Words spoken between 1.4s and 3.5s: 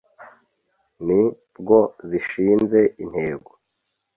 bwo zishinze intego;